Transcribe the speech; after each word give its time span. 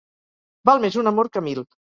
Val 0.69 0.81
més 0.87 0.99
un 1.03 1.13
amor 1.13 1.33
que 1.37 1.47
mil. 1.51 1.67